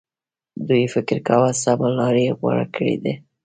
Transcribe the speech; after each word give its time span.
دوی 0.67 0.83
فکر 0.93 1.17
کاوه 1.27 1.51
سمه 1.63 1.87
لار 1.97 2.15
یې 2.25 2.31
غوره 2.39 2.65
کړې 2.75 2.95
ده. 3.03 3.13